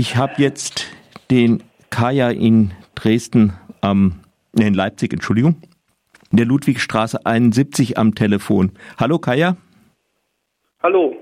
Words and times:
Ich 0.00 0.16
habe 0.16 0.34
jetzt 0.38 0.86
den 1.28 1.60
Kaya 1.90 2.30
in 2.30 2.70
Dresden 2.94 3.54
am, 3.80 4.22
ähm, 4.56 4.66
in 4.68 4.72
Leipzig, 4.72 5.12
Entschuldigung, 5.12 5.56
in 6.30 6.36
der 6.36 6.46
Ludwigstraße 6.46 7.26
71 7.26 7.98
am 7.98 8.14
Telefon. 8.14 8.70
Hallo 9.00 9.18
Kaya. 9.18 9.56
Hallo. 10.84 11.16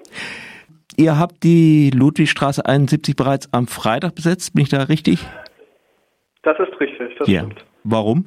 Ihr 0.99 1.19
habt 1.19 1.43
die 1.43 1.91
Ludwigstraße 1.91 2.67
71 2.67 3.17
bereits 3.17 3.51
am 3.55 3.67
Freitag 3.67 4.15
besetzt, 4.15 4.53
bin 4.53 4.65
ich 4.65 4.69
da 4.69 4.83
richtig? 4.83 5.27
Das 6.43 6.59
ist 6.59 6.79
richtig, 6.79 7.17
das 7.19 7.29
ja. 7.29 7.45
stimmt. 7.45 7.65
Warum? 7.83 8.27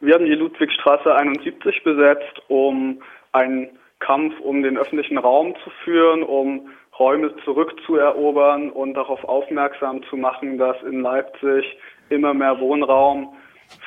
Wir 0.00 0.14
haben 0.14 0.24
die 0.24 0.36
Ludwigstraße 0.36 1.14
71 1.14 1.84
besetzt, 1.84 2.40
um 2.48 3.02
einen 3.32 3.68
Kampf 3.98 4.40
um 4.40 4.62
den 4.62 4.78
öffentlichen 4.78 5.18
Raum 5.18 5.54
zu 5.62 5.70
führen, 5.84 6.22
um 6.22 6.70
Räume 6.98 7.34
zurückzuerobern 7.44 8.70
und 8.70 8.94
darauf 8.94 9.24
aufmerksam 9.24 10.02
zu 10.10 10.16
machen, 10.16 10.58
dass 10.58 10.76
in 10.82 11.00
Leipzig 11.00 11.64
immer 12.08 12.34
mehr 12.34 12.58
Wohnraum 12.60 13.34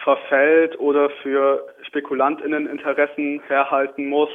verfällt 0.04 0.80
oder 0.80 1.10
für 1.22 1.68
Spekulantinneninteressen 1.88 3.42
herhalten 3.48 4.08
muss 4.08 4.30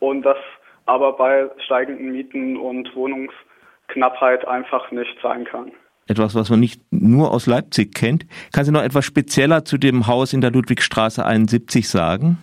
und 0.00 0.22
das 0.22 0.38
aber 0.86 1.12
bei 1.12 1.50
steigenden 1.64 2.12
Mieten 2.12 2.56
und 2.56 2.94
Wohnungsknappheit 2.94 4.48
einfach 4.48 4.90
nicht 4.90 5.16
sein 5.22 5.44
kann. 5.44 5.72
Etwas, 6.06 6.34
was 6.34 6.48
man 6.48 6.60
nicht 6.60 6.80
nur 6.90 7.32
aus 7.32 7.46
Leipzig 7.46 7.94
kennt. 7.94 8.26
Kannst 8.54 8.70
du 8.70 8.72
noch 8.72 8.82
etwas 8.82 9.04
spezieller 9.04 9.66
zu 9.66 9.76
dem 9.76 10.06
Haus 10.06 10.32
in 10.32 10.40
der 10.40 10.50
Ludwigstraße 10.50 11.24
71 11.24 11.86
sagen? 11.86 12.38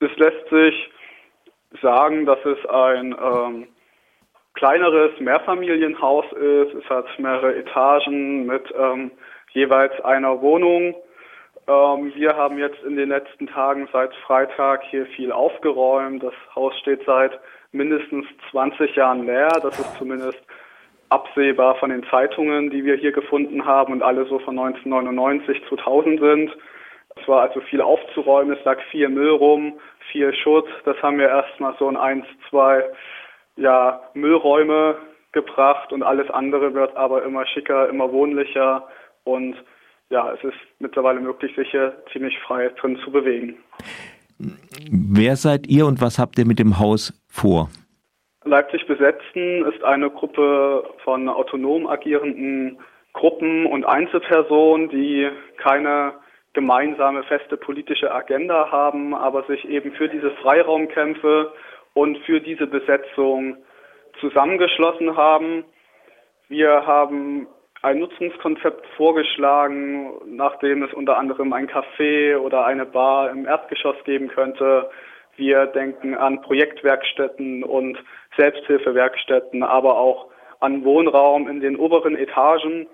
Es 0.00 0.16
lässt 0.16 0.48
sich 0.50 0.90
sagen, 1.82 2.24
dass 2.24 2.38
es 2.46 2.58
ein 2.70 3.14
ähm, 3.22 3.66
kleineres 4.56 5.12
Mehrfamilienhaus 5.20 6.24
ist. 6.32 6.74
Es 6.74 6.90
hat 6.90 7.06
mehrere 7.18 7.54
Etagen 7.54 8.46
mit 8.46 8.64
ähm, 8.76 9.12
jeweils 9.52 9.92
einer 10.04 10.40
Wohnung. 10.40 10.96
Ähm, 11.68 12.12
wir 12.14 12.36
haben 12.36 12.58
jetzt 12.58 12.82
in 12.82 12.96
den 12.96 13.10
letzten 13.10 13.46
Tagen 13.46 13.88
seit 13.92 14.14
Freitag 14.26 14.82
hier 14.84 15.06
viel 15.06 15.30
aufgeräumt. 15.30 16.22
Das 16.22 16.34
Haus 16.54 16.76
steht 16.78 17.04
seit 17.06 17.38
mindestens 17.72 18.26
20 18.50 18.96
Jahren 18.96 19.26
leer. 19.26 19.48
Das 19.62 19.78
ist 19.78 19.96
zumindest 19.98 20.42
absehbar 21.10 21.76
von 21.76 21.90
den 21.90 22.04
Zeitungen, 22.04 22.70
die 22.70 22.84
wir 22.84 22.96
hier 22.96 23.12
gefunden 23.12 23.64
haben 23.64 23.92
und 23.92 24.02
alle 24.02 24.24
so 24.26 24.38
von 24.40 24.58
1999, 24.58 25.62
2000 25.68 26.20
sind. 26.20 26.56
Es 27.14 27.28
war 27.28 27.42
also 27.42 27.60
viel 27.60 27.80
aufzuräumen, 27.80 28.56
es 28.56 28.64
lag 28.64 28.78
viel 28.90 29.08
Müll 29.08 29.30
rum, 29.30 29.78
viel 30.10 30.34
Schutz. 30.34 30.68
Das 30.84 31.00
haben 31.02 31.18
wir 31.18 31.28
erstmal 31.28 31.74
so 31.78 31.88
in 31.88 31.96
eins, 31.96 32.26
zwei 32.50 32.84
ja, 33.56 34.00
Müllräume 34.14 34.96
gebracht 35.32 35.92
und 35.92 36.02
alles 36.02 36.30
andere 36.30 36.74
wird 36.74 36.96
aber 36.96 37.22
immer 37.22 37.46
schicker, 37.46 37.88
immer 37.88 38.12
wohnlicher 38.12 38.86
und 39.24 39.56
ja, 40.08 40.32
es 40.32 40.44
ist 40.44 40.56
mittlerweile 40.78 41.20
möglich, 41.20 41.54
sich 41.56 41.70
hier 41.70 41.96
ziemlich 42.12 42.38
frei 42.40 42.68
drin 42.80 42.98
zu 43.04 43.10
bewegen. 43.10 43.56
Wer 44.38 45.36
seid 45.36 45.66
ihr 45.66 45.86
und 45.86 46.00
was 46.00 46.18
habt 46.18 46.38
ihr 46.38 46.46
mit 46.46 46.58
dem 46.58 46.78
Haus 46.78 47.12
vor? 47.28 47.68
Leipzig 48.44 48.86
besetzen 48.86 49.64
ist 49.64 49.82
eine 49.82 50.10
Gruppe 50.10 50.84
von 51.02 51.28
autonom 51.28 51.88
agierenden 51.88 52.78
Gruppen 53.12 53.66
und 53.66 53.84
Einzelpersonen, 53.84 54.88
die 54.90 55.28
keine 55.56 56.14
gemeinsame 56.52 57.22
feste 57.24 57.56
politische 57.56 58.14
Agenda 58.14 58.70
haben, 58.70 59.14
aber 59.14 59.42
sich 59.44 59.68
eben 59.68 59.92
für 59.92 60.08
diese 60.08 60.30
Freiraumkämpfe 60.42 61.52
und 61.96 62.18
für 62.26 62.40
diese 62.40 62.66
Besetzung 62.66 63.56
zusammengeschlossen 64.20 65.16
haben. 65.16 65.64
Wir 66.48 66.86
haben 66.86 67.48
ein 67.80 68.00
Nutzungskonzept 68.00 68.86
vorgeschlagen, 68.98 70.12
nachdem 70.26 70.82
es 70.82 70.92
unter 70.92 71.16
anderem 71.16 71.54
ein 71.54 71.68
Café 71.68 72.36
oder 72.36 72.66
eine 72.66 72.84
Bar 72.84 73.30
im 73.30 73.46
Erdgeschoss 73.46 73.96
geben 74.04 74.28
könnte. 74.28 74.90
Wir 75.36 75.64
denken 75.66 76.14
an 76.14 76.42
Projektwerkstätten 76.42 77.64
und 77.64 77.98
Selbsthilfewerkstätten, 78.36 79.62
aber 79.62 79.98
auch 79.98 80.26
an 80.60 80.84
Wohnraum 80.84 81.48
in 81.48 81.60
den 81.60 81.76
oberen 81.76 82.14
Etagen. 82.14 82.86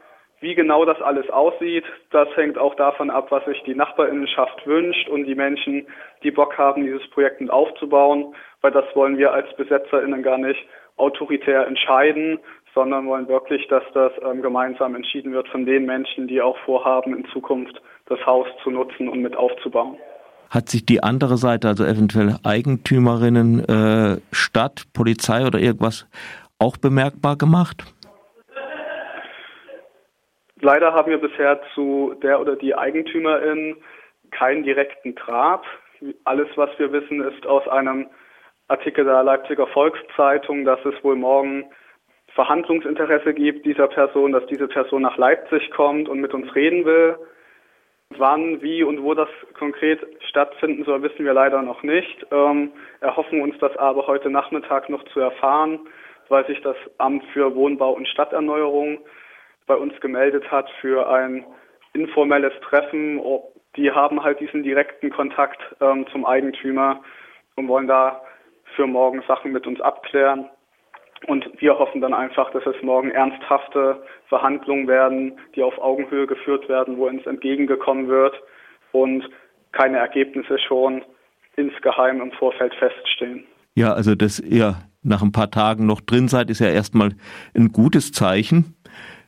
Wie 0.43 0.57
genau 0.57 0.85
das 0.85 1.01
alles 1.01 1.31
aussieht, 1.31 1.85
das 2.11 2.27
hängt 2.35 2.59
auch 2.59 2.75
davon 2.75 3.11
ab, 3.11 3.31
was 3.31 3.45
sich 3.45 3.63
die 3.63 3.77
Nachbarinnenschaft 3.77 4.67
wünscht 4.67 5.09
und 5.09 5.25
die 5.25 5.37
Menschen, 5.37 5.87
die 6.25 6.33
Bock 6.33 6.59
haben, 6.59 6.83
dieses 6.83 7.09
Projekt 7.11 7.41
mit 7.41 7.49
aufzubauen, 7.49 8.35
weil 8.61 8.73
das 8.73 8.85
wollen 8.95 9.17
wir 9.19 9.33
als 9.33 9.47
BesetzerInnen 9.57 10.25
gar 10.25 10.39
nicht 10.39 10.59
autoritär 10.97 11.65
entscheiden, 11.69 12.41
sondern 12.75 13.07
wollen 13.07 13.29
wirklich, 13.29 13.69
dass 13.69 13.85
das 13.95 14.11
ähm, 14.29 14.43
gemeinsam 14.43 14.97
entschieden 14.97 15.33
wird 15.33 15.47
von 15.47 15.65
den 15.65 15.87
Menschen, 15.87 16.27
die 16.27 16.43
auch 16.43 16.59
vorhaben, 16.65 17.17
in 17.17 17.25
Zukunft 17.33 17.81
das 18.07 18.19
Haus 18.27 18.49
zu 18.65 18.71
nutzen 18.71 19.09
und 19.09 19.23
mit 19.23 19.37
aufzubauen. 19.37 19.97
Hat 20.51 20.69
sich 20.69 20.85
die 20.85 21.05
andere 21.05 21.37
Seite, 21.37 21.69
also 21.69 21.85
eventuell 21.85 22.35
Eigentümerinnen, 22.43 23.61
äh, 23.69 24.21
Stadt, 24.33 24.83
Polizei 24.93 25.47
oder 25.47 25.61
irgendwas, 25.61 26.09
auch 26.59 26.77
bemerkbar 26.79 27.37
gemacht? 27.37 27.85
Leider 30.65 30.95
haben 30.95 31.11
wir 31.11 31.19
bisher 31.19 31.61
zu 31.75 32.15
der 32.23 32.41
oder 32.41 32.55
die 32.55 32.77
Eigentümerin 32.77 33.77
keinen 34.31 34.63
direkten 34.63 35.17
Draht. 35.17 35.65
Alles, 36.23 36.49
was 36.55 36.71
wir 36.79 36.93
wissen, 36.93 37.21
ist 37.21 37.45
aus 37.47 37.67
einem 37.67 38.07
Artikel 38.69 39.05
der 39.05 39.25
Leipziger 39.25 39.67
Volkszeitung, 39.67 40.65
dass 40.65 40.79
es 40.85 40.95
wohl 41.03 41.17
morgen 41.17 41.65
Verhandlungsinteresse 42.35 43.35
gibt 43.35 43.67
dieser 43.67 43.89
Person, 43.89 44.31
dass 44.31 44.47
diese 44.47 44.69
Person 44.69 45.03
nach 45.03 45.17
Leipzig 45.17 45.69
kommt 45.73 46.09
und 46.09 46.21
mit 46.21 46.33
uns 46.33 46.55
reden 46.55 46.85
will. 46.85 47.17
Wann, 48.17 48.63
wie 48.63 48.85
und 48.85 49.03
wo 49.03 49.15
das 49.15 49.29
konkret 49.59 49.99
stattfinden 50.29 50.85
soll, 50.85 51.03
wissen 51.03 51.25
wir 51.25 51.35
leider 51.35 51.61
noch 51.63 51.83
nicht. 51.83 52.25
Ähm, 52.31 52.71
erhoffen 53.01 53.43
uns 53.43 53.59
das 53.59 53.77
aber 53.79 54.07
heute 54.07 54.31
Nachmittag 54.31 54.89
noch 54.89 55.03
zu 55.07 55.19
erfahren, 55.19 55.81
weil 56.29 56.47
sich 56.47 56.61
das 56.61 56.77
Amt 56.99 57.25
für 57.33 57.53
Wohnbau 57.57 57.93
und 57.95 58.07
Stadterneuerung 58.07 59.01
bei 59.67 59.75
uns 59.75 59.99
gemeldet 60.01 60.51
hat 60.51 60.69
für 60.81 61.09
ein 61.09 61.45
informelles 61.93 62.53
Treffen. 62.69 63.21
Die 63.77 63.91
haben 63.91 64.23
halt 64.23 64.41
diesen 64.41 64.63
direkten 64.63 65.11
Kontakt 65.11 65.61
ähm, 65.81 66.07
zum 66.13 66.25
Eigentümer 66.25 67.01
und 67.57 67.69
wollen 67.69 67.87
da 67.87 68.21
für 68.77 68.87
morgen 68.87 69.23
Sachen 69.27 69.53
mit 69.53 69.67
uns 69.67 69.81
abklären. 69.81 70.49
Und 71.27 71.49
wir 71.61 71.79
hoffen 71.79 72.01
dann 72.01 72.15
einfach, 72.15 72.51
dass 72.51 72.67
es 72.67 72.83
morgen 72.83 73.11
ernsthafte 73.11 74.03
Verhandlungen 74.29 74.89
werden, 74.89 75.39
die 75.55 75.63
auf 75.63 75.79
Augenhöhe 75.79 76.27
geführt 76.27 76.69
werden, 76.69 76.97
wo 76.97 77.07
uns 77.07 77.25
entgegengekommen 77.27 78.09
wird 78.09 78.35
und 78.91 79.29
keine 79.71 79.99
Ergebnisse 79.99 80.59
schon 80.59 81.05
insgeheim 81.57 82.21
im 82.21 82.33
Vorfeld 82.33 82.75
feststehen. 82.75 83.45
Ja, 83.75 83.93
also 83.93 84.15
dass 84.15 84.41
ihr 84.41 84.77
nach 85.03 85.23
ein 85.23 85.33
paar 85.33 85.51
Tagen 85.51 85.87
noch 85.87 86.01
drin 86.01 86.29
seid, 86.29 86.51
ist 86.51 86.61
ja 86.61 86.69
erstmal 86.69 87.15
ein 87.55 87.73
gutes 87.73 88.13
Zeichen. 88.13 88.77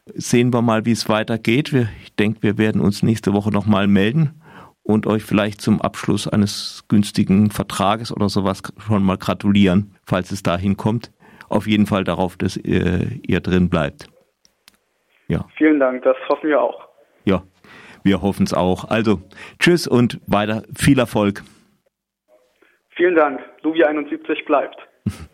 Sehen 0.07 0.53
wir 0.53 0.63
mal, 0.63 0.85
wie 0.85 0.93
es 0.93 1.09
weitergeht. 1.09 1.73
ich 1.73 2.15
denke, 2.17 2.43
wir 2.43 2.59
werden 2.59 2.81
uns 2.81 3.03
nächste 3.03 3.33
Woche 3.33 3.51
nochmal 3.51 3.87
melden 3.87 4.41
und 4.83 5.07
euch 5.07 5.23
vielleicht 5.23 5.61
zum 5.61 5.81
Abschluss 5.81 6.29
eines 6.29 6.85
günstigen 6.89 7.51
Vertrages 7.51 8.13
oder 8.13 8.29
sowas 8.29 8.63
schon 8.87 9.03
mal 9.03 9.17
gratulieren, 9.17 9.95
falls 10.05 10.31
es 10.31 10.43
dahin 10.43 10.77
kommt 10.77 11.11
auf 11.55 11.67
jeden 11.67 11.87
Fall 11.87 12.05
darauf, 12.05 12.37
dass 12.37 12.57
ihr, 12.57 13.07
ihr 13.27 13.41
drin 13.41 13.71
bleibt. 13.71 14.09
Ja. 15.29 15.47
Vielen 15.57 15.81
Dank, 15.81 16.03
das 16.03 16.17
hoffen 16.29 16.51
wir 16.51 16.61
auch. 16.61 16.89
Ja, 17.25 17.43
wir 18.03 18.21
hoffen 18.21 18.45
es 18.45 18.53
auch. 18.53 18.91
Also, 18.91 19.21
tschüss 19.59 19.87
und 19.87 20.21
weiter 20.27 20.63
viel 20.77 20.99
Erfolg. 20.99 21.43
Vielen 22.91 23.15
Dank. 23.15 23.41
Luvi 23.63 23.85
71 23.85 24.45
bleibt. 24.45 24.77